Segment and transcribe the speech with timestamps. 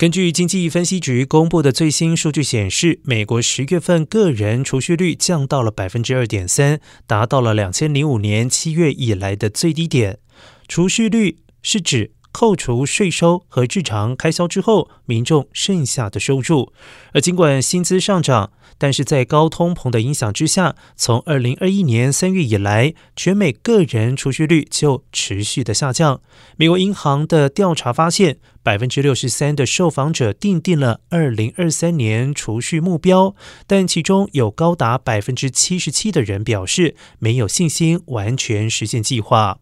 [0.00, 10.18] 根据经济分析局公布的最新数据显示，美国十月份个人储蓄率降到了百分之二点三，达到了两千零五年七月以来的最低点。
[10.66, 12.12] 储蓄率是指。
[12.32, 16.72] 扣除税收和日常开销之后，民众剩下的收入。
[17.12, 26.20] 而尽管薪资上涨，但是在高通膨的影响之下，从二零二一年三月以来，全美个人储蓄率就持续的下降。
[26.56, 33.34] 美国银行的调查发现，百分之六十三的受访者定定了二零二三年储蓄目标，
[33.66, 39.58] 但其中有高达百分之七十七的人表示没有信心完全实现计划。